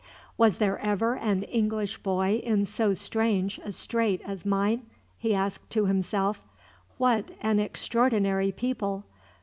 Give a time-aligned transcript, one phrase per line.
[0.35, 4.87] "Was there ever an English boy in so strange a strait as mine?"
[5.19, 6.41] he said to himself.
[6.97, 9.03] "What an extraordinary people!